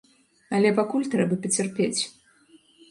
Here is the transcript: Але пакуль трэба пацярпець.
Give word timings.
Але 0.59 0.71
пакуль 0.79 1.05
трэба 1.13 1.39
пацярпець. 1.45 1.97